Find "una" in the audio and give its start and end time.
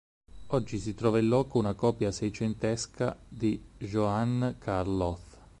1.59-1.75